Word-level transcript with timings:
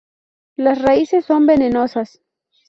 Las 0.55 0.81
raíces 0.81 1.25
son 1.25 1.45
venenosas. 1.45 2.23